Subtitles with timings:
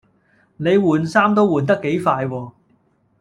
[0.57, 2.51] 你換衫都換得幾快喎